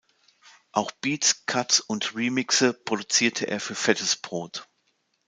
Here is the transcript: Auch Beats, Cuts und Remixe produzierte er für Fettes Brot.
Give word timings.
Auch 0.71 0.89
Beats, 1.01 1.45
Cuts 1.45 1.79
und 1.79 2.15
Remixe 2.15 2.73
produzierte 2.73 3.45
er 3.45 3.59
für 3.59 3.75
Fettes 3.75 4.15
Brot. 4.15 4.67